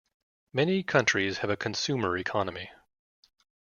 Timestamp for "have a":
1.37-1.55